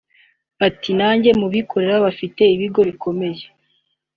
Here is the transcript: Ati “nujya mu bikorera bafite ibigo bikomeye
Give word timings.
Ati 0.67 0.89
“nujya 0.97 1.31
mu 1.39 1.47
bikorera 1.53 2.03
bafite 2.05 2.41
ibigo 2.55 2.79
bikomeye 2.89 3.43